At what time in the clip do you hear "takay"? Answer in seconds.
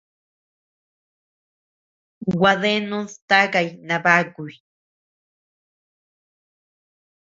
3.29-3.67